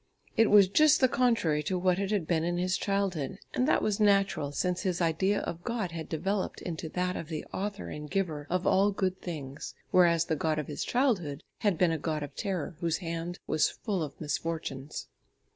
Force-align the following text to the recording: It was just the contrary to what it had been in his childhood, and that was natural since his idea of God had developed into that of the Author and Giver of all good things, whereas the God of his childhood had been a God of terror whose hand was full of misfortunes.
It 0.35 0.49
was 0.49 0.67
just 0.67 0.99
the 0.99 1.07
contrary 1.07 1.61
to 1.61 1.77
what 1.77 1.99
it 1.99 2.09
had 2.09 2.25
been 2.25 2.43
in 2.43 2.57
his 2.57 2.75
childhood, 2.75 3.37
and 3.53 3.67
that 3.67 3.83
was 3.83 3.99
natural 3.99 4.51
since 4.51 4.81
his 4.81 4.99
idea 4.99 5.41
of 5.41 5.63
God 5.63 5.91
had 5.91 6.09
developed 6.09 6.59
into 6.59 6.89
that 6.89 7.15
of 7.15 7.27
the 7.29 7.45
Author 7.53 7.89
and 7.91 8.09
Giver 8.09 8.47
of 8.49 8.65
all 8.65 8.89
good 8.89 9.21
things, 9.21 9.75
whereas 9.91 10.25
the 10.25 10.35
God 10.35 10.57
of 10.57 10.65
his 10.65 10.83
childhood 10.83 11.43
had 11.59 11.77
been 11.77 11.91
a 11.91 11.99
God 11.99 12.23
of 12.23 12.35
terror 12.35 12.75
whose 12.79 12.97
hand 12.97 13.37
was 13.45 13.69
full 13.69 14.01
of 14.01 14.19
misfortunes. 14.19 15.07